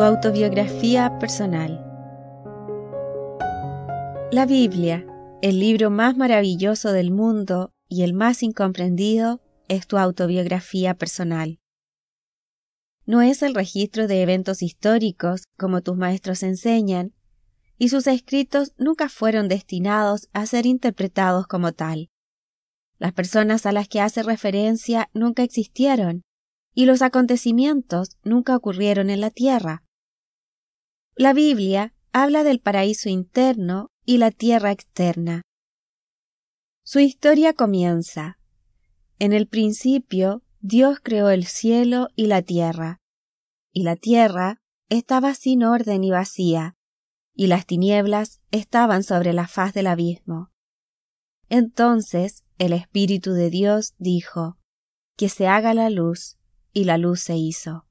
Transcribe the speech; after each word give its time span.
tu 0.00 0.04
autobiografía 0.04 1.18
personal. 1.18 1.84
La 4.32 4.46
Biblia, 4.46 5.04
el 5.42 5.60
libro 5.60 5.90
más 5.90 6.16
maravilloso 6.16 6.92
del 6.92 7.10
mundo 7.10 7.74
y 7.86 8.02
el 8.02 8.14
más 8.14 8.42
incomprendido, 8.42 9.42
es 9.68 9.86
tu 9.86 9.98
autobiografía 9.98 10.94
personal. 10.94 11.58
No 13.04 13.20
es 13.20 13.42
el 13.42 13.54
registro 13.54 14.06
de 14.06 14.22
eventos 14.22 14.62
históricos 14.62 15.42
como 15.58 15.82
tus 15.82 15.98
maestros 15.98 16.42
enseñan, 16.44 17.12
y 17.76 17.90
sus 17.90 18.06
escritos 18.06 18.72
nunca 18.78 19.10
fueron 19.10 19.48
destinados 19.48 20.30
a 20.32 20.46
ser 20.46 20.64
interpretados 20.64 21.46
como 21.46 21.72
tal. 21.72 22.08
Las 22.98 23.12
personas 23.12 23.66
a 23.66 23.72
las 23.72 23.86
que 23.86 24.00
hace 24.00 24.22
referencia 24.22 25.10
nunca 25.12 25.42
existieron, 25.42 26.22
y 26.72 26.86
los 26.86 27.02
acontecimientos 27.02 28.16
nunca 28.24 28.56
ocurrieron 28.56 29.10
en 29.10 29.20
la 29.20 29.28
tierra. 29.28 29.84
La 31.20 31.34
Biblia 31.34 31.92
habla 32.14 32.44
del 32.44 32.60
paraíso 32.60 33.10
interno 33.10 33.90
y 34.06 34.16
la 34.16 34.30
tierra 34.30 34.72
externa. 34.72 35.42
Su 36.82 36.98
historia 36.98 37.52
comienza. 37.52 38.38
En 39.18 39.34
el 39.34 39.46
principio 39.46 40.42
Dios 40.60 40.98
creó 41.02 41.28
el 41.28 41.44
cielo 41.44 42.08
y 42.16 42.24
la 42.26 42.40
tierra, 42.40 43.02
y 43.70 43.82
la 43.82 43.96
tierra 43.96 44.62
estaba 44.88 45.34
sin 45.34 45.62
orden 45.62 46.04
y 46.04 46.10
vacía, 46.10 46.78
y 47.34 47.48
las 47.48 47.66
tinieblas 47.66 48.40
estaban 48.50 49.02
sobre 49.02 49.34
la 49.34 49.46
faz 49.46 49.74
del 49.74 49.88
abismo. 49.88 50.50
Entonces 51.50 52.44
el 52.56 52.72
Espíritu 52.72 53.32
de 53.32 53.50
Dios 53.50 53.94
dijo, 53.98 54.56
que 55.18 55.28
se 55.28 55.48
haga 55.48 55.74
la 55.74 55.90
luz, 55.90 56.38
y 56.72 56.84
la 56.84 56.96
luz 56.96 57.20
se 57.20 57.36
hizo. 57.36 57.86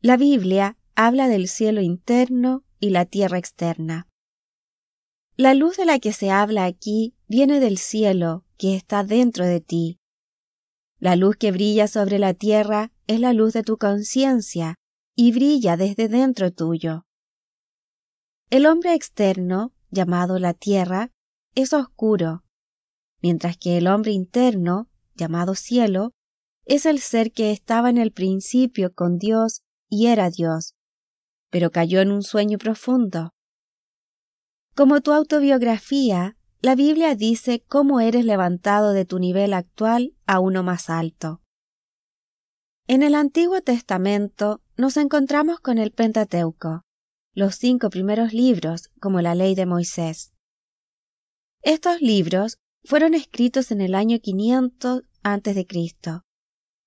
La 0.00 0.16
Biblia 0.16 0.76
habla 0.96 1.28
del 1.28 1.46
cielo 1.46 1.82
interno 1.82 2.64
y 2.80 2.90
la 2.90 3.04
tierra 3.04 3.38
externa. 3.38 4.08
La 5.36 5.52
luz 5.52 5.76
de 5.76 5.84
la 5.84 5.98
que 5.98 6.14
se 6.14 6.30
habla 6.30 6.64
aquí 6.64 7.14
viene 7.28 7.60
del 7.60 7.76
cielo 7.76 8.44
que 8.56 8.74
está 8.74 9.04
dentro 9.04 9.44
de 9.44 9.60
ti. 9.60 9.98
La 10.98 11.14
luz 11.14 11.36
que 11.36 11.52
brilla 11.52 11.86
sobre 11.86 12.18
la 12.18 12.32
tierra 12.32 12.90
es 13.06 13.20
la 13.20 13.34
luz 13.34 13.52
de 13.52 13.62
tu 13.62 13.76
conciencia 13.76 14.76
y 15.14 15.32
brilla 15.32 15.76
desde 15.76 16.08
dentro 16.08 16.50
tuyo. 16.50 17.04
El 18.48 18.64
hombre 18.64 18.94
externo, 18.94 19.74
llamado 19.90 20.38
la 20.38 20.54
tierra, 20.54 21.10
es 21.54 21.74
oscuro, 21.74 22.44
mientras 23.20 23.58
que 23.58 23.76
el 23.76 23.86
hombre 23.88 24.12
interno, 24.12 24.88
llamado 25.14 25.54
cielo, 25.54 26.12
es 26.64 26.86
el 26.86 27.00
ser 27.00 27.32
que 27.32 27.52
estaba 27.52 27.90
en 27.90 27.98
el 27.98 28.12
principio 28.12 28.94
con 28.94 29.18
Dios 29.18 29.62
y 29.90 30.06
era 30.06 30.30
Dios, 30.30 30.75
pero 31.56 31.70
cayó 31.70 32.02
en 32.02 32.12
un 32.12 32.22
sueño 32.22 32.58
profundo. 32.58 33.32
Como 34.74 35.00
tu 35.00 35.14
autobiografía, 35.14 36.36
la 36.60 36.74
Biblia 36.74 37.14
dice 37.14 37.64
cómo 37.66 38.00
eres 38.00 38.26
levantado 38.26 38.92
de 38.92 39.06
tu 39.06 39.18
nivel 39.18 39.54
actual 39.54 40.14
a 40.26 40.38
uno 40.38 40.62
más 40.62 40.90
alto. 40.90 41.40
En 42.86 43.02
el 43.02 43.14
Antiguo 43.14 43.62
Testamento 43.62 44.60
nos 44.76 44.98
encontramos 44.98 45.58
con 45.60 45.78
el 45.78 45.92
Pentateuco, 45.92 46.82
los 47.32 47.54
cinco 47.54 47.88
primeros 47.88 48.34
libros 48.34 48.90
como 49.00 49.22
la 49.22 49.34
ley 49.34 49.54
de 49.54 49.64
Moisés. 49.64 50.34
Estos 51.62 52.02
libros 52.02 52.58
fueron 52.84 53.14
escritos 53.14 53.70
en 53.70 53.80
el 53.80 53.94
año 53.94 54.18
500 54.18 55.04
a.C 55.22 55.66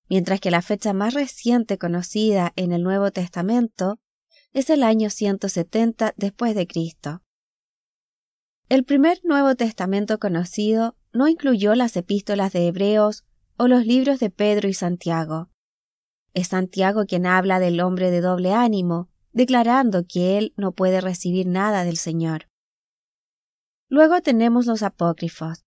mientras 0.10 0.40
que 0.40 0.52
la 0.52 0.62
fecha 0.62 0.92
más 0.94 1.14
reciente 1.14 1.78
conocida 1.78 2.52
en 2.56 2.72
el 2.72 2.84
Nuevo 2.84 3.12
Testamento 3.12 4.00
es 4.54 4.70
el 4.70 4.84
año 4.84 5.10
170 5.10 6.14
después 6.18 6.56
de 6.56 6.68
Cristo. 6.68 7.22
El 8.68 8.84
primer 8.84 9.20
Nuevo 9.24 9.56
Testamento 9.56 10.20
conocido 10.20 10.96
no 11.12 11.28
incluyó 11.28 11.76
las 11.76 11.96
epístolas 11.98 12.54
de 12.54 12.68
Hebreos 12.68 13.26
o 13.58 13.68
los 13.68 13.86
libros 13.86 14.20
de 14.20 14.30
Pedro 14.30 14.68
y 14.68 14.74
Santiago. 14.74 15.50
Es 16.34 16.50
Santiago 16.50 17.06
quien 17.06 17.26
habla 17.26 17.60
del 17.60 17.80
hombre 17.82 18.12
de 18.12 18.22
doble 18.22 18.54
ánimo, 18.54 19.10
declarando 19.34 20.06
que 20.08 20.38
él 20.38 20.54
no 20.56 20.72
puede 20.72 21.02
recibir 21.02 21.48
nada 21.48 21.84
del 21.84 21.98
Señor. 21.98 22.48
Luego 23.88 24.22
tenemos 24.22 24.68
los 24.68 24.84
apócrifos, 24.84 25.66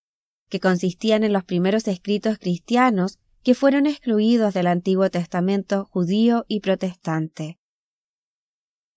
que 0.49 0.59
consistían 0.59 1.23
en 1.23 1.33
los 1.33 1.43
primeros 1.43 1.87
escritos 1.87 2.37
cristianos 2.37 3.19
que 3.43 3.55
fueron 3.55 3.85
excluidos 3.85 4.53
del 4.53 4.67
Antiguo 4.67 5.09
Testamento 5.09 5.85
judío 5.91 6.45
y 6.47 6.61
protestante. 6.61 7.59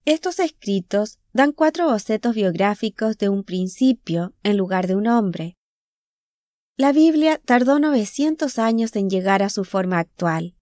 Estos 0.07 0.39
escritos 0.39 1.19
dan 1.33 1.51
cuatro 1.51 1.87
bocetos 1.87 2.33
biográficos 2.33 3.19
de 3.19 3.29
un 3.29 3.43
principio 3.43 4.35
en 4.45 4.57
lugar 4.57 4.87
de 4.87 4.95
un 4.95 5.09
hombre. 5.09 5.57
La 6.77 6.93
Biblia 6.93 7.41
tardó 7.45 7.81
900 7.81 8.61
años 8.61 8.95
en 8.95 9.11
llegar 9.11 9.43
a 9.43 9.49
su 9.49 9.65
forma 9.65 9.99
actual, 9.99 10.55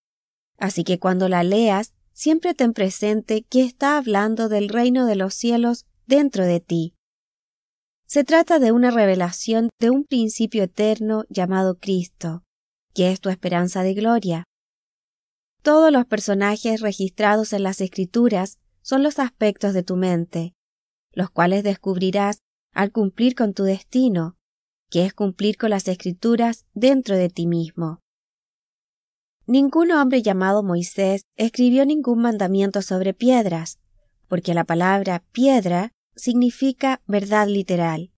así 0.57 0.83
que 0.83 0.99
cuando 0.99 1.29
la 1.29 1.45
leas, 1.45 1.93
siempre 2.15 2.55
ten 2.55 2.73
presente 2.73 3.43
que 3.43 3.65
está 3.65 3.99
hablando 3.99 4.49
del 4.49 4.71
reino 4.71 5.05
de 5.05 5.17
los 5.17 5.35
cielos 5.35 5.85
dentro 6.07 6.47
de 6.47 6.61
ti. 6.61 6.95
Se 8.07 8.25
trata 8.25 8.59
de 8.59 8.73
una 8.73 8.91
revelación 8.91 9.69
de 9.79 9.91
un 9.91 10.05
principio 10.05 10.63
eterno 10.63 11.25
llamado 11.29 11.79
Cristo, 11.79 12.45
que 12.95 13.13
es 13.13 13.21
tu 13.21 13.29
esperanza 13.29 13.83
de 13.83 13.93
gloria. 13.93 14.45
Todos 15.61 15.93
los 15.93 16.07
personajes 16.07 16.81
registrados 16.81 17.53
en 17.53 17.63
las 17.63 17.83
escrituras 17.83 18.59
son 18.85 19.03
los 19.03 19.19
aspectos 19.19 19.73
de 19.73 19.83
tu 19.83 19.97
mente, 19.97 20.55
los 21.13 21.31
cuales 21.31 21.65
descubrirás 21.65 22.39
al 22.73 22.93
cumplir 22.93 23.35
con 23.35 23.55
tu 23.55 23.65
destino, 23.65 24.37
que 24.91 25.07
es 25.07 25.15
cumplir 25.15 25.57
con 25.57 25.71
las 25.71 25.89
escrituras 25.89 26.67
dentro 26.75 27.17
de 27.17 27.31
ti 27.31 27.47
mismo. 27.47 28.01
Ningún 29.47 29.91
hombre 29.91 30.23
llamado 30.23 30.63
Moisés 30.63 31.23
escribió 31.37 31.87
ningún 31.87 32.21
mandamiento 32.21 32.83
sobre 32.83 33.15
piedras, 33.15 33.79
porque 34.29 34.53
la 34.53 34.65
palabra 34.65 35.25
piedra 35.33 35.93
significa 36.15 37.01
verdad 37.07 37.49
literal. 37.49 38.11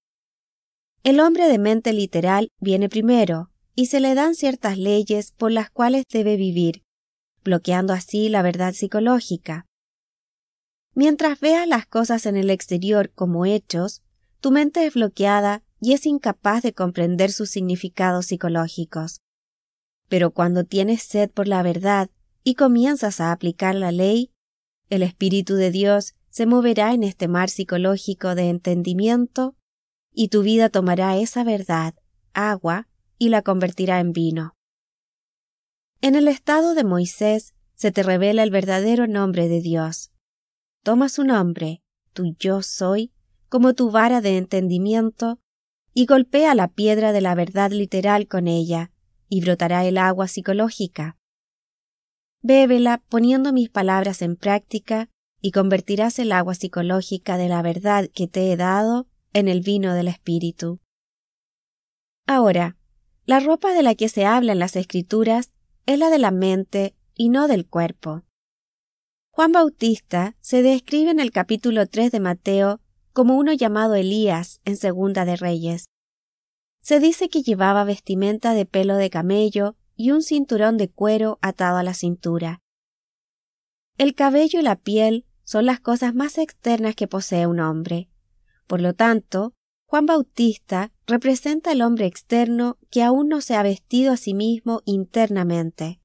El 1.05 1.21
hombre 1.21 1.47
de 1.49 1.59
mente 1.59 1.93
literal 1.93 2.49
viene 2.61 2.89
primero, 2.89 3.51
y 3.77 3.87
se 3.87 4.01
le 4.01 4.15
dan 4.15 4.35
ciertas 4.35 4.79
leyes 4.79 5.31
por 5.31 5.53
las 5.53 5.71
cuales 5.71 6.05
debe 6.11 6.37
vivir, 6.37 6.83
bloqueando 7.45 7.93
así 7.93 8.29
la 8.29 8.43
verdad 8.43 8.73
psicológica. 8.73 9.66
Mientras 10.97 11.41
veas 11.41 11.69
las 11.69 11.87
cosas 11.87 12.25
en 12.25 12.39
el 12.39 12.49
exterior 12.49 13.11
como 13.11 13.45
hechos, 13.45 14.03
tu 14.41 14.51
mente 14.51 14.87
es 14.87 14.95
bloqueada 14.95 15.63
y 15.79 15.93
es 15.93 16.07
incapaz 16.07 16.63
de 16.63 16.73
comprender 16.73 17.33
sus 17.33 17.51
significados 17.51 18.25
psicológicos. 18.25 19.21
Pero 20.09 20.31
cuando 20.31 20.65
tienes 20.65 21.03
sed 21.03 21.31
por 21.31 21.49
la 21.49 21.63
verdad 21.63 22.09
y 22.45 22.55
comienzas 22.55 23.21
a 23.21 23.31
aplicar 23.31 23.75
la 23.75 23.93
ley, 23.93 24.31
el 24.89 25.03
Espíritu 25.03 25.57
de 25.57 25.71
Dios 25.71 26.15
se 26.31 26.47
moverá 26.47 26.95
en 26.95 27.03
este 27.03 27.29
mar 27.29 27.51
psicológico 27.51 28.35
de 28.35 28.49
entendimiento 28.49 29.55
y 30.15 30.29
tu 30.29 30.41
vida 30.41 30.71
tomará 30.71 31.19
esa 31.19 31.45
verdad, 31.45 31.95
agua, 32.33 32.89
y 33.19 33.29
la 33.29 33.43
convertirá 33.43 34.01
en 34.01 34.15
vino. 34.15 34.55
En 36.01 36.15
el 36.15 36.27
estado 36.27 36.75
de 36.75 36.85
Moisés 36.85 37.53
se 37.75 37.93
te 37.93 38.03
revela 38.03 38.43
el 38.43 38.51
verdadero 38.51 39.07
nombre 39.07 39.49
de 39.49 39.61
Dios. 39.61 40.11
Toma 40.87 41.09
su 41.09 41.25
nombre, 41.25 41.83
tu 42.13 42.37
yo 42.39 42.63
soy, 42.63 43.11
como 43.49 43.75
tu 43.75 43.91
vara 43.91 44.21
de 44.21 44.39
entendimiento, 44.39 45.41
y 45.93 46.07
golpea 46.07 46.55
la 46.55 46.69
piedra 46.69 47.11
de 47.11 47.21
la 47.21 47.35
verdad 47.35 47.73
literal 47.73 48.29
con 48.29 48.47
ella, 48.47 48.93
y 49.29 49.41
brotará 49.41 49.85
el 49.85 49.99
agua 49.99 50.29
psicológica. 50.29 51.19
Bébela 52.41 53.03
poniendo 53.09 53.53
mis 53.53 53.69
palabras 53.69 54.23
en 54.23 54.37
práctica, 54.37 55.11
y 55.41 55.51
convertirás 55.51 56.21
el 56.21 56.31
agua 56.31 56.55
psicológica 56.55 57.37
de 57.37 57.49
la 57.49 57.63
verdad 57.63 58.09
que 58.15 58.29
te 58.29 58.53
he 58.53 58.57
dado 58.57 59.09
en 59.33 59.49
el 59.49 59.63
vino 59.63 59.93
del 59.93 60.07
Espíritu. 60.07 60.79
Ahora, 62.29 62.77
la 63.25 63.41
ropa 63.41 63.73
de 63.73 63.83
la 63.83 63.97
que 63.97 64.09
se 64.09 64.25
habla 64.25 64.53
en 64.53 64.61
las 64.61 64.77
escrituras 64.77 65.51
es 65.85 65.99
la 65.99 66.11
de 66.11 66.19
la 66.19 66.31
mente 66.31 66.95
y 67.17 67.29
no 67.29 67.49
del 67.49 67.67
cuerpo. 67.67 68.23
Juan 69.37 69.53
Bautista 69.53 70.35
se 70.41 70.63
describe 70.63 71.11
en 71.11 71.21
el 71.21 71.31
capítulo 71.31 71.87
3 71.87 72.11
de 72.11 72.21
Mateo 72.21 72.81
como 73.13 73.37
uno 73.37 73.53
llamado 73.53 73.95
Elías 73.95 74.63
en 74.65 74.79
Segunda 74.79 75.27
de 75.27 75.37
Reyes. 75.37 75.91
Se 76.81 77.01
dice 77.01 77.29
que 77.29 77.43
llevaba 77.43 77.85
vestimenta 77.85 78.55
de 78.55 78.65
pelo 78.65 78.97
de 78.97 79.11
camello 79.11 79.77
y 79.95 80.13
un 80.13 80.23
cinturón 80.23 80.79
de 80.79 80.89
cuero 80.89 81.39
atado 81.43 81.77
a 81.77 81.83
la 81.83 81.93
cintura. 81.93 82.63
El 83.99 84.15
cabello 84.15 84.59
y 84.61 84.63
la 84.63 84.77
piel 84.77 85.27
son 85.45 85.67
las 85.67 85.81
cosas 85.81 86.15
más 86.15 86.39
externas 86.39 86.95
que 86.95 87.07
posee 87.07 87.47
un 87.47 87.61
hombre. 87.61 88.09
Por 88.67 88.81
lo 88.81 88.95
tanto, 88.95 89.53
Juan 89.85 90.07
Bautista 90.07 90.93
representa 91.07 91.73
el 91.73 91.83
hombre 91.83 92.07
externo 92.07 92.79
que 92.89 93.03
aún 93.03 93.29
no 93.29 93.43
se 93.43 93.55
ha 93.55 93.63
vestido 93.63 94.15
a 94.15 94.17
sí 94.17 94.33
mismo 94.33 94.81
internamente. 94.87 96.01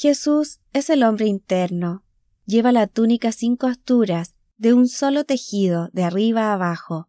Jesús 0.00 0.60
es 0.72 0.90
el 0.90 1.02
hombre 1.02 1.26
interno, 1.26 2.04
lleva 2.46 2.70
la 2.70 2.86
túnica 2.86 3.32
sin 3.32 3.56
costuras, 3.56 4.36
de 4.56 4.72
un 4.72 4.86
solo 4.86 5.24
tejido, 5.24 5.88
de 5.92 6.04
arriba 6.04 6.50
a 6.50 6.52
abajo. 6.52 7.08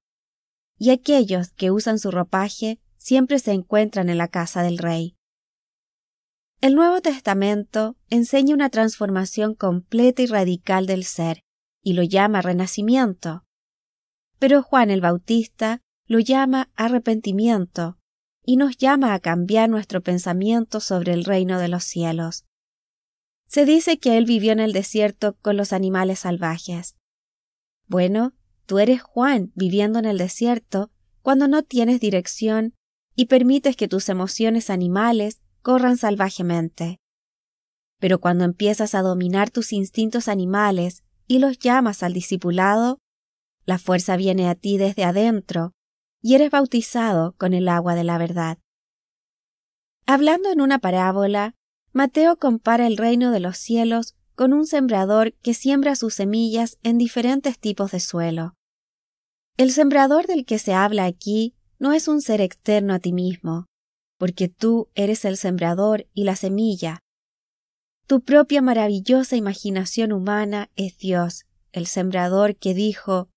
Y 0.80 0.90
aquellos 0.90 1.52
que 1.52 1.70
usan 1.70 2.00
su 2.00 2.10
ropaje 2.10 2.80
siempre 2.98 3.38
se 3.38 3.52
encuentran 3.52 4.10
en 4.10 4.18
la 4.18 4.28
casa 4.28 4.64
del 4.64 4.80
rey. 4.80 5.16
El 6.62 6.74
Nuevo 6.74 7.00
Testamento 7.00 7.96
enseña 8.10 8.56
una 8.56 8.72
transformación 8.72 9.54
completa 9.54 10.24
y 10.24 10.26
radical 10.26 10.88
del 10.88 11.04
ser, 11.04 11.44
y 11.84 11.94
lo 11.94 12.02
llama 12.02 12.42
renacimiento. 12.42 13.46
Pero 14.40 14.64
Juan 14.64 14.90
el 14.90 15.02
Bautista 15.02 15.84
lo 16.08 16.18
llama 16.18 16.72
arrepentimiento, 16.76 18.00
y 18.44 18.58
nos 18.58 18.78
llama 18.78 19.14
a 19.14 19.20
cambiar 19.20 19.70
nuestro 19.70 20.02
pensamiento 20.02 20.80
sobre 20.80 21.14
el 21.14 21.24
reino 21.24 21.60
de 21.60 21.68
los 21.68 21.84
cielos. 21.84 22.46
Se 23.50 23.66
dice 23.66 23.98
que 23.98 24.16
él 24.18 24.26
vivió 24.26 24.52
en 24.52 24.60
el 24.60 24.74
desierto 24.74 25.36
con 25.42 25.58
los 25.58 25.74
animales 25.74 26.20
salvajes. 26.20 26.96
Bueno, 27.88 28.34
tú 28.68 28.78
eres 28.78 29.02
Juan 29.02 29.52
viviendo 29.56 29.98
en 29.98 30.06
el 30.06 30.20
desierto 30.20 30.92
cuando 31.24 31.48
no 31.48 31.64
tienes 31.64 32.00
dirección 32.00 32.76
y 33.16 33.26
permites 33.26 33.76
que 33.76 33.88
tus 33.88 34.08
emociones 34.08 34.70
animales 34.70 35.42
corran 35.64 35.98
salvajemente. 35.98 37.00
Pero 38.00 38.20
cuando 38.20 38.44
empiezas 38.44 38.94
a 38.94 39.02
dominar 39.02 39.50
tus 39.50 39.74
instintos 39.74 40.28
animales 40.28 41.04
y 41.26 41.40
los 41.40 41.58
llamas 41.58 42.04
al 42.04 42.14
discipulado, 42.14 43.00
la 43.66 43.80
fuerza 43.80 44.16
viene 44.16 44.48
a 44.48 44.54
ti 44.54 44.78
desde 44.78 45.06
adentro 45.06 45.74
y 46.22 46.36
eres 46.36 46.52
bautizado 46.52 47.34
con 47.38 47.56
el 47.56 47.68
agua 47.68 47.96
de 47.96 48.04
la 48.04 48.20
verdad. 48.20 48.60
Hablando 50.06 50.52
en 50.52 50.62
una 50.62 50.78
parábola, 50.78 51.56
Mateo 51.92 52.38
compara 52.38 52.86
el 52.86 52.98
reino 52.98 53.32
de 53.32 53.40
los 53.40 53.58
cielos 53.58 54.16
con 54.36 54.54
un 54.54 54.68
sembrador 54.68 55.34
que 55.42 55.54
siembra 55.54 55.96
sus 55.96 56.14
semillas 56.14 56.78
en 56.84 56.98
diferentes 56.98 57.60
tipos 57.60 57.92
de 57.92 58.00
suelo. 58.00 58.54
El 59.58 59.72
sembrador 59.72 60.28
del 60.28 60.46
que 60.46 60.60
se 60.60 60.74
habla 60.74 61.06
aquí 61.06 61.56
no 61.80 61.92
es 61.94 62.08
un 62.08 62.22
ser 62.22 62.42
externo 62.42 62.94
a 62.94 63.00
ti 63.00 63.12
mismo, 63.12 63.66
porque 64.18 64.48
tú 64.48 64.90
eres 64.96 65.26
el 65.26 65.36
sembrador 65.36 66.08
y 66.14 66.24
la 66.24 66.36
semilla. 66.36 67.00
Tu 68.08 68.22
propia 68.22 68.62
maravillosa 68.62 69.36
imaginación 69.36 70.14
humana 70.14 70.70
es 70.76 70.98
Dios, 70.98 71.46
el 71.72 71.88
sembrador 71.88 72.56
que 72.56 72.74
dijo, 72.74 73.30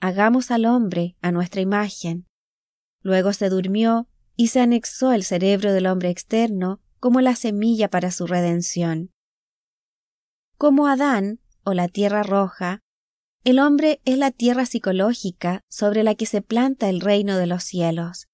Hagamos 0.00 0.50
al 0.50 0.66
hombre 0.66 1.16
a 1.22 1.32
nuestra 1.32 1.60
imagen. 1.60 2.26
Luego 3.00 3.32
se 3.32 3.48
durmió 3.48 4.08
y 4.36 4.48
se 4.48 4.60
anexó 4.60 5.12
el 5.12 5.24
cerebro 5.24 5.72
del 5.72 5.86
hombre 5.86 6.10
externo 6.10 6.80
como 7.04 7.20
la 7.20 7.36
semilla 7.36 7.90
para 7.90 8.10
su 8.10 8.26
redención. 8.26 9.12
Como 10.56 10.86
Adán, 10.86 11.38
o 11.62 11.74
la 11.74 11.86
tierra 11.86 12.22
roja, 12.22 12.80
el 13.44 13.58
hombre 13.58 14.00
es 14.06 14.16
la 14.16 14.30
tierra 14.30 14.64
psicológica 14.64 15.60
sobre 15.68 16.02
la 16.02 16.14
que 16.14 16.24
se 16.24 16.40
planta 16.40 16.88
el 16.88 17.02
reino 17.02 17.36
de 17.36 17.46
los 17.46 17.62
cielos. 17.62 18.28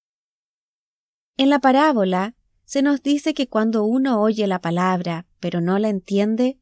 En 1.35 1.49
la 1.49 1.59
parábola 1.59 2.33
se 2.63 2.81
nos 2.81 3.03
dice 3.03 3.33
que 3.33 3.49
cuando 3.49 3.83
uno 3.83 4.21
oye 4.21 4.47
la 4.47 4.61
palabra 4.61 5.27
pero 5.41 5.59
no 5.59 5.77
la 5.77 5.89
entiende, 5.89 6.57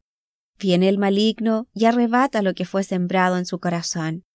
viene 0.58 0.90
el 0.90 0.98
maligno 0.98 1.68
y 1.76 1.86
arrebata 1.86 2.42
lo 2.42 2.56
que 2.56 2.66
fue 2.66 2.82
sembrado 2.82 3.38
en 3.38 3.46
su 3.46 3.60
corazón. 3.60 4.26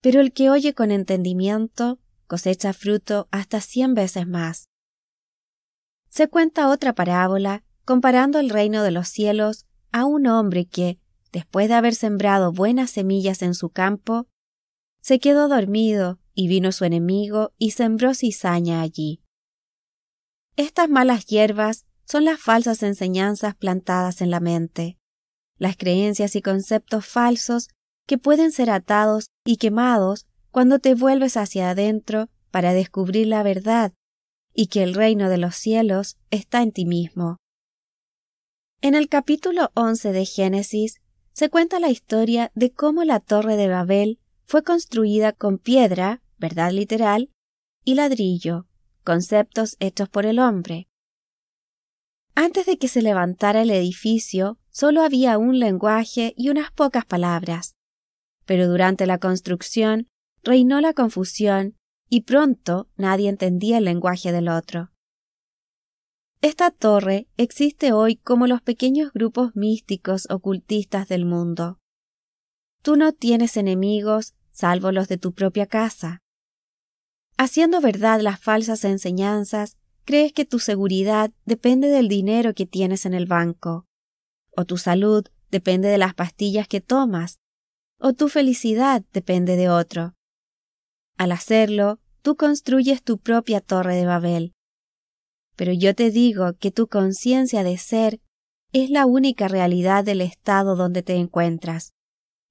Pero 0.00 0.22
el 0.22 0.32
que 0.32 0.48
oye 0.48 0.72
con 0.72 0.90
entendimiento 0.90 1.98
cosecha 2.26 2.72
fruto 2.72 3.28
hasta 3.30 3.60
cien 3.60 3.92
veces 3.92 4.26
más. 4.26 4.70
Se 6.08 6.28
cuenta 6.28 6.68
otra 6.68 6.94
parábola 6.94 7.64
comparando 7.84 8.38
el 8.38 8.50
reino 8.50 8.82
de 8.82 8.90
los 8.90 9.08
cielos 9.08 9.66
a 9.92 10.04
un 10.04 10.26
hombre 10.26 10.66
que, 10.66 10.98
después 11.32 11.68
de 11.68 11.74
haber 11.74 11.94
sembrado 11.94 12.52
buenas 12.52 12.90
semillas 12.90 13.42
en 13.42 13.54
su 13.54 13.70
campo, 13.70 14.26
se 15.00 15.20
quedó 15.20 15.48
dormido 15.48 16.18
y 16.34 16.48
vino 16.48 16.72
su 16.72 16.84
enemigo 16.84 17.52
y 17.58 17.72
sembró 17.72 18.14
cizaña 18.14 18.80
allí. 18.80 19.22
Estas 20.56 20.88
malas 20.88 21.26
hierbas 21.26 21.86
son 22.04 22.24
las 22.24 22.40
falsas 22.40 22.82
enseñanzas 22.82 23.54
plantadas 23.54 24.20
en 24.20 24.30
la 24.30 24.40
mente, 24.40 24.98
las 25.56 25.76
creencias 25.76 26.36
y 26.36 26.42
conceptos 26.42 27.06
falsos 27.06 27.68
que 28.06 28.18
pueden 28.18 28.52
ser 28.52 28.70
atados 28.70 29.26
y 29.44 29.56
quemados 29.56 30.26
cuando 30.50 30.78
te 30.78 30.94
vuelves 30.94 31.36
hacia 31.36 31.70
adentro 31.70 32.28
para 32.50 32.72
descubrir 32.72 33.26
la 33.26 33.42
verdad 33.42 33.92
y 34.54 34.66
que 34.66 34.82
el 34.82 34.94
reino 34.94 35.28
de 35.28 35.38
los 35.38 35.56
cielos 35.56 36.18
está 36.30 36.62
en 36.62 36.72
ti 36.72 36.84
mismo. 36.84 37.36
En 38.80 38.94
el 38.94 39.08
capítulo 39.08 39.70
11 39.74 40.12
de 40.12 40.24
Génesis 40.24 41.00
se 41.32 41.50
cuenta 41.50 41.80
la 41.80 41.90
historia 41.90 42.50
de 42.54 42.72
cómo 42.72 43.04
la 43.04 43.20
torre 43.20 43.56
de 43.56 43.68
Babel 43.68 44.18
fue 44.44 44.62
construida 44.62 45.32
con 45.32 45.58
piedra, 45.58 46.22
verdad 46.38 46.72
literal, 46.72 47.30
y 47.84 47.94
ladrillo, 47.94 48.66
conceptos 49.04 49.76
hechos 49.80 50.08
por 50.08 50.26
el 50.26 50.38
hombre. 50.38 50.88
Antes 52.34 52.66
de 52.66 52.78
que 52.78 52.88
se 52.88 53.02
levantara 53.02 53.62
el 53.62 53.70
edificio, 53.70 54.58
solo 54.70 55.02
había 55.02 55.38
un 55.38 55.58
lenguaje 55.58 56.34
y 56.36 56.50
unas 56.50 56.70
pocas 56.70 57.04
palabras. 57.04 57.74
Pero 58.44 58.68
durante 58.68 59.06
la 59.06 59.18
construcción 59.18 60.06
reinó 60.42 60.80
la 60.80 60.92
confusión 60.92 61.77
y 62.08 62.22
pronto 62.22 62.88
nadie 62.96 63.28
entendía 63.28 63.78
el 63.78 63.84
lenguaje 63.84 64.32
del 64.32 64.48
otro. 64.48 64.90
Esta 66.40 66.70
torre 66.70 67.26
existe 67.36 67.92
hoy 67.92 68.16
como 68.16 68.46
los 68.46 68.62
pequeños 68.62 69.12
grupos 69.12 69.56
místicos 69.56 70.28
ocultistas 70.30 71.08
del 71.08 71.24
mundo. 71.24 71.78
Tú 72.82 72.96
no 72.96 73.12
tienes 73.12 73.56
enemigos 73.56 74.34
salvo 74.58 74.90
los 74.90 75.06
de 75.06 75.18
tu 75.18 75.32
propia 75.34 75.66
casa. 75.66 76.20
Haciendo 77.36 77.80
verdad 77.80 78.20
las 78.20 78.40
falsas 78.40 78.84
enseñanzas, 78.84 79.76
crees 80.04 80.32
que 80.32 80.44
tu 80.44 80.58
seguridad 80.58 81.30
depende 81.44 81.86
del 81.86 82.08
dinero 82.08 82.54
que 82.54 82.66
tienes 82.66 83.06
en 83.06 83.14
el 83.14 83.26
banco, 83.26 83.86
o 84.56 84.64
tu 84.64 84.76
salud 84.76 85.24
depende 85.50 85.88
de 85.88 85.98
las 85.98 86.14
pastillas 86.14 86.66
que 86.66 86.80
tomas, 86.80 87.38
o 88.00 88.14
tu 88.14 88.28
felicidad 88.28 89.04
depende 89.12 89.54
de 89.54 89.68
otro. 89.68 90.14
Al 91.18 91.32
hacerlo, 91.32 91.98
tú 92.22 92.36
construyes 92.36 93.02
tu 93.02 93.18
propia 93.18 93.60
torre 93.60 93.96
de 93.96 94.06
Babel. 94.06 94.52
Pero 95.56 95.72
yo 95.72 95.94
te 95.94 96.12
digo 96.12 96.52
que 96.58 96.70
tu 96.70 96.86
conciencia 96.86 97.64
de 97.64 97.76
ser 97.76 98.20
es 98.72 98.90
la 98.90 99.04
única 99.04 99.48
realidad 99.48 100.04
del 100.04 100.20
estado 100.20 100.76
donde 100.76 101.02
te 101.02 101.16
encuentras, 101.16 101.92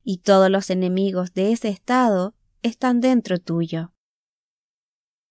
y 0.04 0.18
todos 0.18 0.50
los 0.50 0.70
enemigos 0.70 1.34
de 1.34 1.54
ese 1.54 1.70
estado 1.70 2.36
están 2.62 3.00
dentro 3.00 3.40
tuyo. 3.40 3.94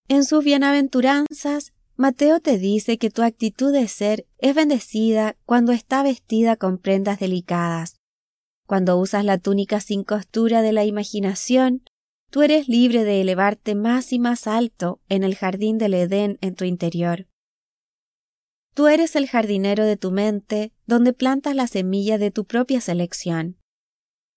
En 0.09 0.25
sus 0.25 0.43
bienaventuranzas, 0.43 1.75
Mateo 1.97 2.41
te 2.41 2.59
dice 2.59 2.97
que 2.97 3.11
tu 3.11 3.23
actitud 3.23 3.73
de 3.73 3.89
ser 3.89 4.27
es 4.39 4.55
bendecida 4.55 5.37
cuando 5.45 5.73
está 5.73 6.03
vestida 6.03 6.57
con 6.57 6.79
prendas 6.79 7.19
delicadas. 7.19 7.97
Cuando 8.67 8.97
usas 8.99 9.25
la 9.25 9.39
túnica 9.39 9.81
sin 9.81 10.05
costura 10.05 10.63
de 10.63 10.73
la 10.73 10.85
imaginación, 10.85 11.83
tú 12.31 12.43
eres 12.43 12.69
libre 12.69 13.05
de 13.05 13.21
elevarte 13.21 13.75
más 13.75 14.13
y 14.13 14.19
más 14.19 14.47
alto 14.47 15.01
en 15.09 15.25
el 15.25 15.35
jardín 15.35 15.79
del 15.79 15.95
Edén 15.95 16.39
en 16.41 16.55
tu 16.55 16.65
interior. 16.65 17.27
Tú 18.75 18.89
eres 18.89 19.17
el 19.17 19.27
jardinero 19.27 19.85
de 19.85 19.97
tu 19.97 20.11
mente, 20.11 20.73
donde 20.87 21.13
plantas 21.13 21.55
la 21.55 21.67
semilla 21.67 22.19
de 22.19 22.31
tu 22.31 22.45
propia 22.45 22.81
selección. 22.81 23.57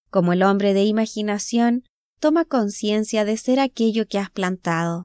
Como 0.10 0.34
el 0.34 0.44
hombre 0.44 0.74
de 0.74 0.84
imaginación, 0.86 1.84
toma 2.20 2.46
conciencia 2.46 3.26
de 3.26 3.38
ser 3.38 3.60
aquello 3.60 4.08
que 4.08 4.18
has 4.18 4.30
plantado 4.30 5.04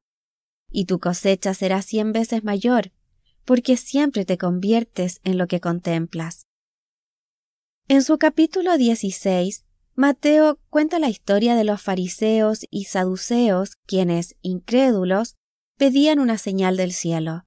y 0.75 0.87
tu 0.87 0.99
cosecha 0.99 1.55
será 1.55 1.83
cien 1.83 2.11
veces 2.11 2.43
mayor, 2.43 2.91
porque 3.45 3.77
siempre 3.77 4.25
te 4.25 4.37
conviertes 4.37 5.21
en 5.23 5.39
lo 5.39 5.47
que 5.47 5.61
contemplas. 5.61 6.47
En 7.87 8.03
su 8.03 8.19
capítulo 8.19 8.77
16, 8.77 9.65
Mateo 9.97 10.59
cuenta 10.71 10.99
la 10.99 11.09
historia 11.09 11.55
de 11.55 11.63
los 11.63 11.81
fariseos 11.81 12.67
y 12.71 12.85
saduceos, 12.85 13.77
quienes, 13.87 14.35
incrédulos, 14.43 15.37
pedían 15.79 16.19
una 16.19 16.37
señal 16.37 16.77
del 16.77 16.93
cielo. 16.93 17.45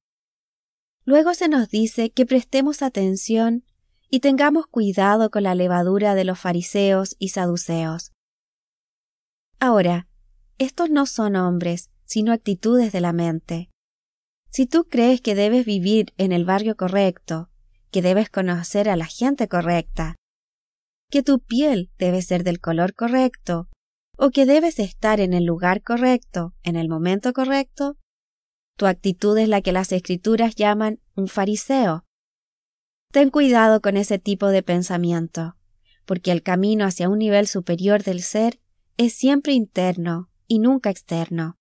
Luego 1.04 1.34
se 1.34 1.50
nos 1.50 1.70
dice 1.70 2.10
que 2.10 2.26
prestemos 2.26 2.82
atención 2.82 3.66
y 4.10 4.22
tengamos 4.22 4.66
cuidado 4.68 5.30
con 5.30 5.44
la 5.44 5.56
levadura 5.56 6.16
de 6.16 6.24
los 6.24 6.40
fariseos 6.40 7.18
y 7.20 7.30
saduceos. 7.30 8.14
Ahora, 9.60 10.08
estos 10.58 10.90
no 10.90 11.06
son 11.06 11.36
hombres, 11.36 11.90
sino 12.06 12.32
actitudes 12.32 12.94
de 12.94 13.02
la 13.02 13.12
mente. 13.12 13.70
Si 14.52 14.66
tú 14.66 14.88
crees 14.90 15.20
que 15.20 15.36
debes 15.36 15.66
vivir 15.66 16.14
en 16.18 16.32
el 16.32 16.46
barrio 16.46 16.78
correcto, 16.78 17.50
que 17.92 18.02
debes 18.02 18.30
conocer 18.30 18.88
a 18.88 18.96
la 18.96 19.06
gente 19.06 19.50
correcta, 19.50 20.16
que 21.10 21.24
tu 21.24 21.40
piel 21.40 21.92
debe 21.98 22.22
ser 22.22 22.44
del 22.44 22.60
color 22.60 22.94
correcto, 22.94 23.68
o 24.18 24.30
que 24.30 24.46
debes 24.46 24.80
estar 24.80 25.20
en 25.20 25.34
el 25.34 25.46
lugar 25.46 25.82
correcto, 25.82 26.54
en 26.64 26.76
el 26.76 26.90
momento 26.90 27.34
correcto, 27.34 27.98
tu 28.78 28.86
actitud 28.86 29.38
es 29.38 29.50
la 29.50 29.62
que 29.62 29.72
las 29.72 29.92
escrituras 29.92 30.56
llaman 30.56 31.00
un 31.16 31.28
fariseo. 31.28 32.06
Ten 33.12 33.30
cuidado 33.30 33.82
con 33.82 33.98
ese 33.98 34.20
tipo 34.20 34.48
de 34.50 34.64
pensamiento, 34.64 35.56
porque 36.06 36.32
el 36.32 36.44
camino 36.44 36.86
hacia 36.86 37.10
un 37.10 37.20
nivel 37.20 37.48
superior 37.48 38.04
del 38.04 38.22
ser 38.22 38.60
es 38.98 39.14
siempre 39.14 39.54
interno 39.54 40.30
y 40.48 40.60
nunca 40.60 40.90
externo. 40.90 41.58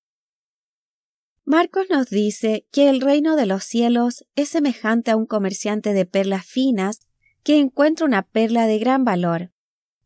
Marcos 1.44 1.86
nos 1.88 2.10
dice 2.10 2.66
que 2.72 2.88
el 2.90 3.00
reino 3.00 3.36
de 3.36 3.46
los 3.46 3.62
cielos 3.64 4.24
es 4.34 4.48
semejante 4.48 5.12
a 5.12 5.16
un 5.16 5.26
comerciante 5.26 5.92
de 5.92 6.04
perlas 6.04 6.44
finas 6.44 7.05
que 7.46 7.60
encuentra 7.60 8.04
una 8.04 8.22
perla 8.22 8.66
de 8.66 8.80
gran 8.80 9.04
valor, 9.04 9.52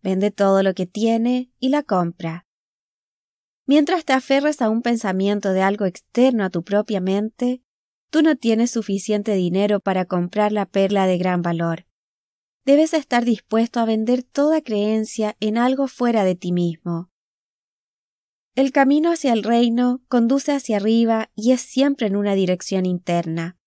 vende 0.03 0.31
todo 0.31 0.63
lo 0.63 0.75
que 0.75 0.85
tiene 0.85 1.51
y 1.59 1.71
la 1.71 1.83
compra. 1.83 2.47
Mientras 3.65 4.05
te 4.05 4.13
aferres 4.13 4.61
a 4.61 4.69
un 4.69 4.83
pensamiento 4.83 5.55
de 5.55 5.63
algo 5.63 5.87
externo 5.87 6.45
a 6.45 6.51
tu 6.51 6.65
propia 6.65 7.01
mente, 7.01 7.63
tú 8.11 8.21
no 8.21 8.37
tienes 8.37 8.73
suficiente 8.73 9.33
dinero 9.33 9.81
para 9.81 10.05
comprar 10.05 10.53
la 10.53 10.67
perla 10.67 11.07
de 11.07 11.17
gran 11.17 11.41
valor. 11.41 11.87
Debes 12.67 12.93
estar 12.93 13.25
dispuesto 13.25 13.81
a 13.81 13.87
vender 13.87 14.23
toda 14.23 14.61
creencia 14.61 15.35
en 15.41 15.57
algo 15.57 15.89
fuera 15.89 16.25
de 16.25 16.35
ti 16.35 16.53
mismo. 16.53 17.11
El 18.55 18.71
camino 18.71 19.13
hacia 19.13 19.33
el 19.33 19.45
reino 19.45 20.03
conduce 20.09 20.53
hacia 20.53 20.77
arriba 20.77 21.31
y 21.35 21.53
es 21.53 21.63
siempre 21.63 22.09
en 22.09 22.17
una 22.17 22.35
dirección 22.35 22.85
interna. 22.85 23.60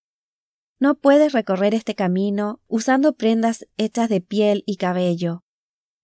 No 0.84 0.96
puedes 0.96 1.32
recorrer 1.32 1.74
este 1.74 1.96
camino 1.96 2.60
usando 2.68 3.14
prendas 3.14 3.66
hechas 3.78 4.10
de 4.10 4.20
piel 4.20 4.66
y 4.66 4.76
cabello. 4.76 5.46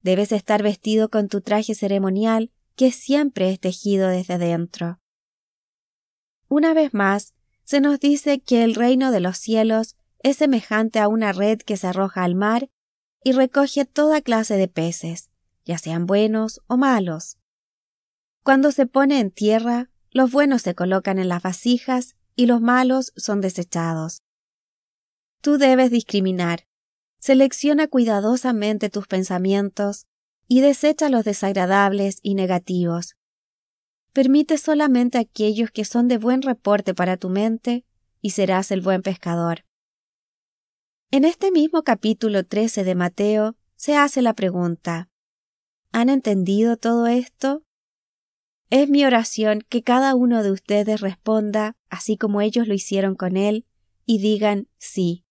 Debes 0.04 0.32
estar 0.32 0.64
vestido 0.64 1.10
con 1.10 1.28
tu 1.28 1.42
traje 1.42 1.76
ceremonial 1.76 2.50
que 2.78 2.94
siempre 2.94 3.52
es 3.52 3.60
tejido 3.60 4.08
desde 4.08 4.38
dentro. 4.38 5.02
Una 6.48 6.74
vez 6.74 6.94
más, 6.94 7.34
se 7.66 7.82
nos 7.82 8.00
dice 8.00 8.40
que 8.40 8.64
el 8.64 8.74
reino 8.74 9.12
de 9.12 9.20
los 9.20 9.38
cielos 9.38 9.98
es 10.24 10.38
semejante 10.38 11.00
a 11.00 11.10
una 11.10 11.34
red 11.34 11.60
que 11.60 11.76
se 11.76 11.88
arroja 11.88 12.24
al 12.24 12.36
mar 12.36 12.70
y 13.22 13.34
recoge 13.34 13.84
toda 13.84 14.22
clase 14.22 14.56
de 14.56 14.70
peces, 14.70 15.30
ya 15.66 15.78
sean 15.78 16.06
buenos 16.06 16.62
o 16.68 16.78
malos. 16.78 17.38
Cuando 18.46 18.72
se 18.72 18.86
pone 18.86 19.20
en 19.20 19.32
tierra, 19.32 19.90
los 20.12 20.32
buenos 20.32 20.62
se 20.62 20.74
colocan 20.74 21.20
en 21.20 21.28
las 21.28 21.44
vasijas 21.44 22.16
y 22.38 22.46
los 22.46 22.62
malos 22.62 23.12
son 23.18 23.42
desechados. 23.42 24.22
Tú 25.42 25.58
debes 25.58 25.90
discriminar. 25.90 26.66
Selecciona 27.20 27.88
cuidadosamente 27.88 28.90
tus 28.90 29.08
pensamientos 29.08 30.06
y 30.48 30.62
desecha 30.62 31.10
los 31.10 31.24
desagradables 31.24 32.20
y 32.22 32.36
negativos. 32.36 33.16
Permite 34.12 34.58
solamente 34.58 35.18
aquellos 35.18 35.72
que 35.72 35.86
son 35.86 36.08
de 36.08 36.18
buen 36.18 36.42
reporte 36.42 36.94
para 36.94 37.18
tu 37.18 37.30
mente 37.30 37.86
y 38.22 38.32
serás 38.32 38.72
el 38.72 38.82
buen 38.82 39.02
pescador. 39.02 39.64
En 41.12 41.24
este 41.24 41.52
mismo 41.52 41.84
capítulo 41.84 42.44
13 42.44 42.84
de 42.84 42.96
Mateo 42.96 43.56
se 43.76 43.96
hace 43.96 44.22
la 44.22 44.34
pregunta 44.34 45.10
¿Han 45.92 46.10
entendido 46.10 46.78
todo 46.78 47.08
esto? 47.08 47.64
Es 48.70 48.90
mi 48.90 49.06
oración 49.06 49.62
que 49.68 49.82
cada 49.82 50.14
uno 50.14 50.44
de 50.44 50.52
ustedes 50.52 51.02
responda, 51.02 51.76
así 51.90 52.18
como 52.18 52.42
ellos 52.42 52.68
lo 52.68 52.76
hicieron 52.76 53.16
con 53.16 53.38
él, 53.38 53.66
y 54.06 54.20
digan 54.20 54.68
sí. 54.78 55.26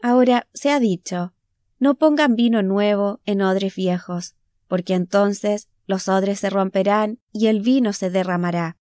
Ahora 0.00 0.48
se 0.54 0.70
ha 0.70 0.78
dicho, 0.78 1.34
no 1.78 1.96
pongan 1.96 2.36
vino 2.36 2.62
nuevo 2.62 3.20
en 3.24 3.42
odres 3.42 3.74
viejos, 3.74 4.36
porque 4.68 4.94
entonces 4.94 5.68
los 5.86 6.08
odres 6.08 6.40
se 6.40 6.50
romperán 6.50 7.18
y 7.32 7.46
el 7.46 7.60
vino 7.60 7.92
se 7.92 8.10
derramará. 8.10 8.76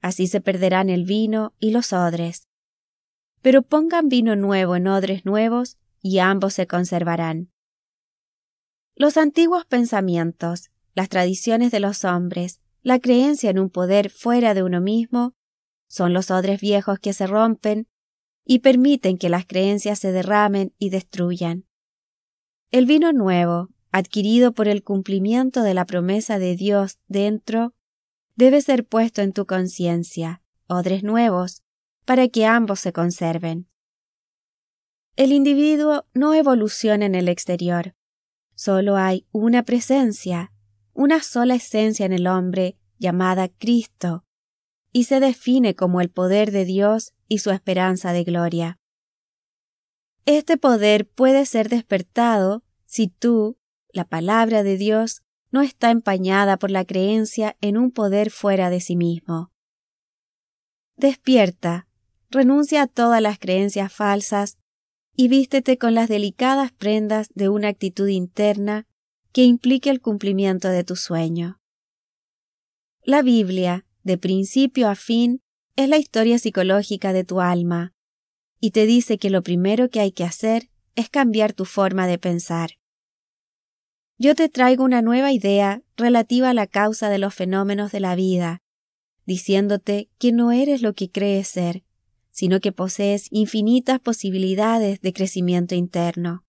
Así 0.00 0.26
se 0.26 0.40
perderán 0.40 0.90
el 0.90 1.04
vino 1.04 1.54
y 1.58 1.70
los 1.70 1.92
odres. 1.92 2.48
Pero 3.40 3.62
pongan 3.62 4.08
vino 4.08 4.36
nuevo 4.36 4.76
en 4.76 4.88
odres 4.88 5.24
nuevos 5.24 5.78
y 6.02 6.18
ambos 6.18 6.54
se 6.54 6.66
conservarán. 6.66 7.50
Los 8.94 9.16
antiguos 9.16 9.64
pensamientos, 9.64 10.70
las 10.94 11.08
tradiciones 11.08 11.70
de 11.70 11.80
los 11.80 12.04
hombres, 12.04 12.60
la 12.82 12.98
creencia 12.98 13.50
en 13.50 13.58
un 13.58 13.70
poder 13.70 14.10
fuera 14.10 14.54
de 14.54 14.62
uno 14.62 14.80
mismo, 14.80 15.34
son 15.86 16.12
los 16.12 16.30
odres 16.30 16.60
viejos 16.60 16.98
que 16.98 17.12
se 17.12 17.26
rompen 17.26 17.86
y 18.44 18.60
permiten 18.60 19.18
que 19.18 19.28
las 19.28 19.46
creencias 19.46 19.98
se 19.98 20.12
derramen 20.12 20.74
y 20.78 20.90
destruyan. 20.90 21.66
El 22.70 22.86
vino 22.86 23.12
nuevo, 23.12 23.68
adquirido 23.90 24.52
por 24.52 24.68
el 24.68 24.82
cumplimiento 24.82 25.62
de 25.62 25.74
la 25.74 25.84
promesa 25.84 26.38
de 26.38 26.56
Dios 26.56 26.98
dentro, 27.06 27.74
debe 28.34 28.62
ser 28.62 28.86
puesto 28.86 29.22
en 29.22 29.32
tu 29.32 29.46
conciencia, 29.46 30.42
odres 30.66 31.02
nuevos, 31.02 31.62
para 32.04 32.28
que 32.28 32.46
ambos 32.46 32.80
se 32.80 32.92
conserven. 32.92 33.68
El 35.14 35.32
individuo 35.32 36.06
no 36.14 36.32
evoluciona 36.32 37.04
en 37.04 37.14
el 37.14 37.28
exterior. 37.28 37.94
Solo 38.54 38.96
hay 38.96 39.26
una 39.30 39.62
presencia, 39.62 40.52
una 40.94 41.22
sola 41.22 41.54
esencia 41.54 42.06
en 42.06 42.12
el 42.12 42.26
hombre 42.26 42.78
llamada 42.98 43.48
Cristo, 43.48 44.24
y 44.92 45.04
se 45.04 45.20
define 45.20 45.74
como 45.74 46.00
el 46.00 46.10
poder 46.10 46.50
de 46.50 46.64
Dios 46.64 47.12
y 47.32 47.38
su 47.38 47.50
esperanza 47.50 48.12
de 48.12 48.24
gloria. 48.24 48.78
Este 50.26 50.58
poder 50.58 51.08
puede 51.08 51.46
ser 51.46 51.70
despertado 51.70 52.62
si 52.84 53.08
tú, 53.08 53.56
la 53.88 54.04
palabra 54.04 54.62
de 54.62 54.76
Dios, 54.76 55.22
no 55.50 55.62
está 55.62 55.90
empañada 55.90 56.58
por 56.58 56.70
la 56.70 56.84
creencia 56.84 57.56
en 57.62 57.78
un 57.78 57.90
poder 57.90 58.30
fuera 58.30 58.68
de 58.68 58.82
sí 58.82 58.96
mismo. 58.96 59.50
Despierta, 60.96 61.88
renuncia 62.28 62.82
a 62.82 62.86
todas 62.86 63.22
las 63.22 63.38
creencias 63.38 63.90
falsas 63.90 64.58
y 65.16 65.28
vístete 65.28 65.78
con 65.78 65.94
las 65.94 66.10
delicadas 66.10 66.70
prendas 66.70 67.28
de 67.34 67.48
una 67.48 67.68
actitud 67.68 68.08
interna 68.08 68.86
que 69.32 69.44
implique 69.44 69.88
el 69.88 70.02
cumplimiento 70.02 70.68
de 70.68 70.84
tu 70.84 70.96
sueño. 70.96 71.62
La 73.02 73.22
Biblia, 73.22 73.86
de 74.02 74.18
principio 74.18 74.90
a 74.90 74.96
fin, 74.96 75.41
es 75.76 75.88
la 75.88 75.98
historia 75.98 76.38
psicológica 76.38 77.12
de 77.12 77.24
tu 77.24 77.40
alma, 77.40 77.92
y 78.60 78.70
te 78.70 78.86
dice 78.86 79.18
que 79.18 79.30
lo 79.30 79.42
primero 79.42 79.88
que 79.88 80.00
hay 80.00 80.12
que 80.12 80.24
hacer 80.24 80.68
es 80.94 81.08
cambiar 81.08 81.52
tu 81.52 81.64
forma 81.64 82.06
de 82.06 82.18
pensar. 82.18 82.72
Yo 84.18 84.34
te 84.34 84.48
traigo 84.48 84.84
una 84.84 85.02
nueva 85.02 85.32
idea 85.32 85.82
relativa 85.96 86.50
a 86.50 86.54
la 86.54 86.66
causa 86.66 87.08
de 87.08 87.18
los 87.18 87.34
fenómenos 87.34 87.90
de 87.90 88.00
la 88.00 88.14
vida, 88.14 88.62
diciéndote 89.26 90.10
que 90.18 90.32
no 90.32 90.52
eres 90.52 90.82
lo 90.82 90.94
que 90.94 91.10
crees 91.10 91.48
ser, 91.48 91.82
sino 92.30 92.60
que 92.60 92.72
posees 92.72 93.28
infinitas 93.30 94.00
posibilidades 94.00 95.00
de 95.00 95.12
crecimiento 95.12 95.74
interno. 95.74 96.44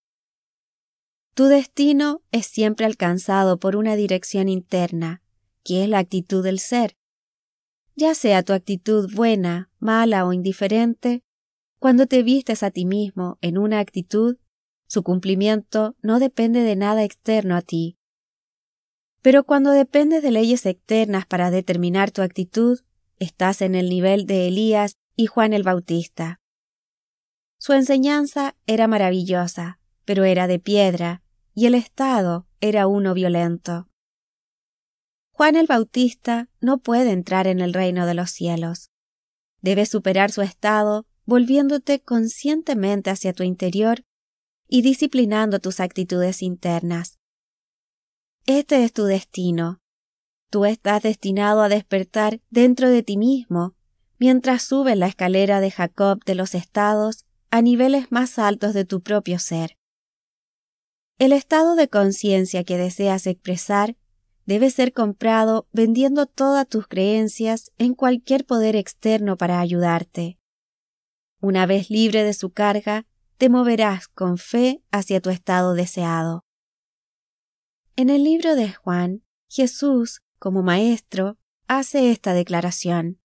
Tu 1.34 1.46
destino 1.46 2.22
es 2.32 2.46
siempre 2.46 2.86
alcanzado 2.86 3.58
por 3.58 3.76
una 3.76 3.96
dirección 3.96 4.50
interna, 4.50 5.24
que 5.64 5.84
es 5.84 5.90
la 5.90 6.00
actitud 6.00 6.44
del 6.44 6.60
ser. 6.60 6.96
Ya 7.96 8.16
sea 8.16 8.44
tu 8.44 8.54
actitud 8.54 9.14
buena, 9.14 9.70
mala 9.80 10.26
o 10.26 10.34
indiferente, 10.34 11.24
cuando 11.80 12.08
te 12.08 12.24
vistes 12.24 12.64
a 12.64 12.72
ti 12.72 12.86
mismo 12.86 13.38
en 13.42 13.58
una 13.58 13.80
actitud, 13.80 14.38
su 14.88 15.04
cumplimiento 15.04 15.96
no 16.02 16.20
depende 16.20 16.62
de 16.62 16.76
nada 16.76 17.04
externo 17.04 17.56
a 17.56 17.62
ti. 17.62 17.98
Pero 19.22 19.44
cuando 19.44 19.72
dependes 19.72 20.24
de 20.24 20.32
leyes 20.32 20.66
externas 20.66 21.26
para 21.26 21.52
determinar 21.52 22.12
tu 22.12 22.22
actitud, 22.22 22.80
estás 23.20 23.62
en 23.62 23.76
el 23.76 23.90
nivel 23.90 24.26
de 24.26 24.48
Elías 24.48 24.98
y 25.16 25.28
Juan 25.28 25.54
el 25.54 25.64
Bautista. 25.64 26.42
Su 27.58 27.74
enseñanza 27.74 28.56
era 28.68 28.88
maravillosa, 28.88 29.80
pero 30.04 30.26
era 30.26 30.48
de 30.48 30.60
piedra, 30.60 31.22
y 31.54 31.68
el 31.68 31.76
Estado 31.76 32.48
era 32.60 32.88
uno 32.88 33.14
violento. 33.14 33.88
Juan 35.36 35.56
el 35.56 35.66
Bautista 35.66 36.48
no 36.62 36.78
puede 36.78 37.12
entrar 37.12 37.48
en 37.48 37.60
el 37.60 37.74
reino 37.74 38.06
de 38.06 38.14
los 38.14 38.30
cielos. 38.30 38.92
Debes 39.62 39.90
superar 39.90 40.32
su 40.32 40.44
estado 40.44 41.08
volviéndote 41.26 42.02
conscientemente 42.02 43.10
hacia 43.10 43.34
tu 43.34 43.42
interior 43.42 44.06
y 44.68 44.84
disciplinando 44.84 45.60
tus 45.60 45.80
actitudes 45.80 46.44
internas. 46.44 47.18
Este 48.46 48.84
es 48.84 48.94
tu 48.94 49.06
destino. 49.06 49.82
Tú 50.52 50.66
estás 50.66 51.02
destinado 51.02 51.62
a 51.62 51.70
despertar 51.70 52.40
dentro 52.52 52.90
de 52.90 53.02
ti 53.02 53.18
mismo 53.18 53.76
mientras 54.20 54.62
subes 54.62 54.98
la 54.98 55.08
escalera 55.08 55.62
de 55.62 55.72
Jacob 55.72 56.24
de 56.26 56.36
los 56.36 56.54
estados 56.54 57.26
a 57.50 57.62
niveles 57.64 58.12
más 58.12 58.38
altos 58.38 58.74
de 58.74 58.86
tu 58.86 59.02
propio 59.02 59.40
ser. 59.40 59.78
El 61.18 61.34
estado 61.34 61.76
de 61.76 61.88
conciencia 61.88 62.64
que 62.64 62.78
deseas 62.78 63.26
expresar 63.26 63.96
debe 64.46 64.70
ser 64.70 64.94
comprado 64.94 65.68
vendiendo 65.72 66.26
todas 66.26 66.68
tus 66.68 66.88
creencias 66.88 67.72
en 67.78 67.94
cualquier 67.94 68.46
poder 68.46 68.76
externo 68.76 69.38
para 69.38 69.60
ayudarte. 69.60 70.38
Una 71.40 71.66
vez 71.66 71.90
libre 71.90 72.24
de 72.24 72.34
su 72.34 72.52
carga, 72.52 73.06
te 73.38 73.50
moverás 73.50 74.08
con 74.08 74.38
fe 74.38 74.84
hacia 74.92 75.22
tu 75.22 75.30
estado 75.30 75.74
deseado. 75.74 76.46
En 77.96 78.10
el 78.10 78.24
libro 78.24 78.56
de 78.56 78.72
Juan, 78.72 79.24
Jesús, 79.50 80.22
como 80.40 80.64
Maestro, 80.64 81.38
hace 81.68 82.12
esta 82.12 82.34
declaración. 82.34 83.20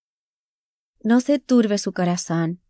No 1.03 1.21
se 1.21 1.39
turbe 1.39 1.79
su 1.79 1.93
corazón. 1.93 2.61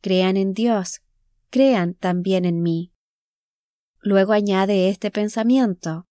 Crean 0.00 0.36
en 0.36 0.52
Dios, 0.52 1.02
crean 1.50 1.94
también 1.94 2.44
en 2.44 2.62
mí. 2.62 2.92
Luego 4.00 4.32
añade 4.32 4.88
este 4.88 5.10
pensamiento. 5.10 6.06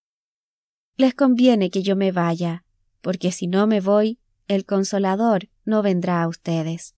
Les 0.96 1.16
conviene 1.16 1.72
que 1.72 1.82
yo 1.82 1.96
me 1.96 2.12
vaya, 2.12 2.64
porque 3.02 3.32
si 3.32 3.48
no 3.48 3.66
me 3.66 3.82
voy, 3.82 4.20
el 4.48 4.66
consolador 4.66 5.50
no 5.66 5.82
vendrá 5.82 6.22
a 6.22 6.28
ustedes. 6.28 6.96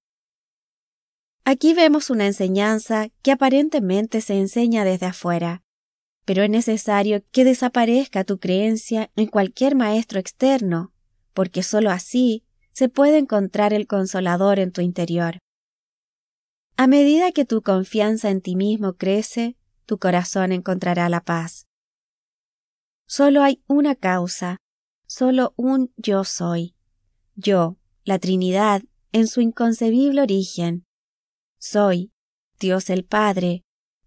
Aquí 1.45 1.73
vemos 1.73 2.09
una 2.09 2.25
enseñanza 2.25 3.07
que 3.21 3.31
aparentemente 3.31 4.19
se 4.19 4.37
enseña 4.37 4.83
desde 4.83 5.05
afuera, 5.05 5.63
pero 6.25 6.43
es 6.43 6.49
necesario 6.49 7.23
que 7.31 7.45
desaparezca 7.45 8.23
tu 8.23 8.39
creencia 8.39 9.11
en 9.15 9.27
cualquier 9.27 9.75
maestro 9.75 10.19
externo, 10.19 10.91
porque 11.33 11.63
sólo 11.63 11.89
así 11.89 12.43
se 12.73 12.89
puede 12.89 13.19
encontrar 13.19 13.73
el 13.73 13.87
consolador 13.87 14.59
en 14.59 14.71
tu 14.71 14.81
interior. 14.81 15.37
A 16.75 16.87
medida 16.87 17.31
que 17.31 17.45
tu 17.45 17.61
confianza 17.61 18.29
en 18.29 18.41
ti 18.41 18.57
mismo 18.57 18.93
crece, 18.93 19.55
tu 19.85 19.99
corazón 19.99 20.51
encontrará 20.51 21.07
la 21.07 21.21
paz. 21.21 21.67
Solo 23.07 23.43
hay 23.43 23.63
una 23.67 23.95
causa, 23.95 24.57
solo 25.05 25.53
un 25.57 25.93
yo 25.97 26.23
soy. 26.23 26.75
Yo, 27.35 27.77
la 28.03 28.19
Trinidad, 28.19 28.83
en 29.11 29.27
su 29.27 29.41
inconcebible 29.41 30.21
origen. 30.21 30.85
Soy 31.59 32.11
Dios 32.59 32.89
el 32.89 33.05
Padre, 33.05 33.63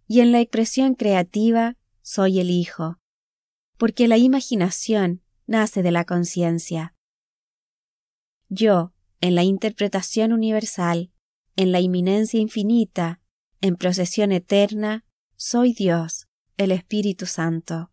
y 0.07 0.21
en 0.21 0.33
la 0.33 0.40
expresión 0.40 0.95
creativa 0.95 1.76
soy 2.02 2.40
el 2.40 2.50
Hijo, 2.50 2.99
porque 3.76 4.09
la 4.09 4.17
imaginación 4.17 5.23
nace 5.47 5.83
de 5.83 5.93
la 5.93 6.05
conciencia. 6.05 6.95
Yo, 8.49 8.93
en 9.21 9.35
la 9.35 9.45
interpretación 9.45 10.33
universal, 10.33 11.12
en 11.57 11.73
la 11.73 11.81
inminencia 11.81 12.40
infinita, 12.40 13.21
en 13.61 13.76
procesión 13.76 14.33
eterna, 14.33 15.05
soy 15.37 15.73
Dios, 15.73 16.28
el 16.57 16.73
Espíritu 16.73 17.26
Santo. 17.26 17.90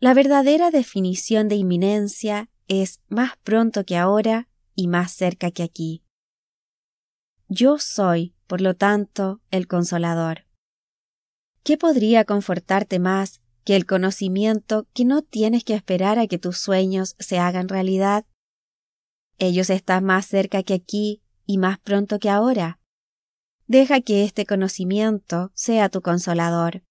La 0.00 0.14
verdadera 0.14 0.70
definición 0.70 1.48
de 1.48 1.56
inminencia 1.56 2.48
es 2.68 3.00
más 3.08 3.36
pronto 3.42 3.84
que 3.84 3.96
ahora 3.96 4.48
y 4.76 4.86
más 4.86 5.10
cerca 5.10 5.50
que 5.50 5.64
aquí. 5.64 6.04
Yo 7.48 7.78
soy, 7.78 8.32
por 8.46 8.60
lo 8.60 8.74
tanto, 8.74 9.40
el 9.50 9.66
consolador. 9.66 10.44
¿Qué 11.64 11.76
podría 11.76 12.24
confortarte 12.24 13.00
más 13.00 13.40
que 13.64 13.74
el 13.74 13.86
conocimiento 13.86 14.86
que 14.94 15.04
no 15.04 15.22
tienes 15.22 15.64
que 15.64 15.74
esperar 15.74 16.20
a 16.20 16.28
que 16.28 16.38
tus 16.38 16.58
sueños 16.58 17.16
se 17.18 17.40
hagan 17.40 17.68
realidad? 17.68 18.24
Ellos 19.38 19.68
están 19.68 20.04
más 20.04 20.26
cerca 20.26 20.62
que 20.62 20.74
aquí 20.74 21.22
y 21.44 21.58
más 21.58 21.80
pronto 21.80 22.20
que 22.20 22.30
ahora. 22.30 22.78
Deja 23.66 24.00
que 24.00 24.22
este 24.22 24.46
conocimiento 24.46 25.50
sea 25.54 25.88
tu 25.88 26.02
consolador. 26.02 26.84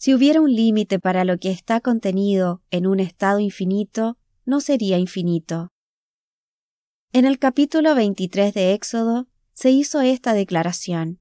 Si 0.00 0.14
hubiera 0.14 0.40
un 0.40 0.52
límite 0.52 0.98
para 0.98 1.24
lo 1.24 1.38
que 1.38 1.50
está 1.50 1.80
contenido 1.80 2.62
en 2.70 2.86
un 2.88 2.98
estado 2.98 3.38
infinito, 3.38 4.18
no 4.44 4.60
sería 4.60 4.98
infinito. 4.98 5.68
En 7.12 7.24
el 7.24 7.38
capítulo 7.38 7.94
23 7.94 8.54
de 8.54 8.72
Éxodo 8.72 9.28
se 9.52 9.70
hizo 9.70 10.00
esta 10.00 10.32
declaración 10.32 11.20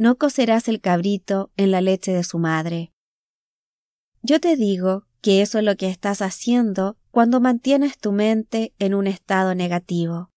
no 0.00 0.16
cocerás 0.16 0.66
el 0.68 0.80
cabrito 0.80 1.50
en 1.58 1.70
la 1.70 1.82
leche 1.82 2.10
de 2.10 2.24
su 2.24 2.38
madre. 2.38 2.90
Yo 4.22 4.40
te 4.40 4.56
digo 4.56 5.04
que 5.20 5.42
eso 5.42 5.58
es 5.58 5.64
lo 5.64 5.76
que 5.76 5.90
estás 5.90 6.22
haciendo 6.22 6.96
cuando 7.10 7.38
mantienes 7.38 7.98
tu 7.98 8.10
mente 8.10 8.72
en 8.78 8.94
un 8.94 9.06
estado 9.06 9.54
negativo. 9.54 10.30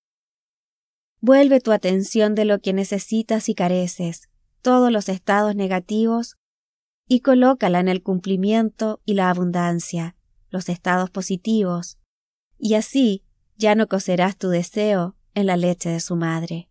Vuelve 1.21 1.61
tu 1.61 1.71
atención 1.71 2.35
de 2.35 2.43
lo 2.43 2.59
que 2.59 2.73
necesitas 2.73 3.47
y 3.47 3.55
careces, 3.55 4.27
todos 4.61 4.91
los 4.91 5.07
estados 5.07 5.55
negativos, 5.55 6.35
y 7.13 7.19
colócala 7.19 7.79
en 7.79 7.89
el 7.89 8.01
cumplimiento 8.01 8.99
y 9.05 9.13
la 9.13 9.29
abundancia, 9.29 10.15
los 10.49 10.67
estados 10.67 11.11
positivos, 11.11 11.99
y 12.57 12.73
así 12.73 13.21
ya 13.55 13.75
no 13.75 13.87
cocerás 13.87 14.35
tu 14.35 14.49
deseo 14.49 15.15
en 15.35 15.45
la 15.45 15.55
leche 15.55 15.89
de 15.89 15.99
su 15.99 16.15
madre. 16.15 16.69